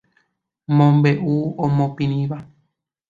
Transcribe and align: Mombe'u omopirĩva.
Mombe'u 0.77 1.33
omopirĩva. 1.65 2.37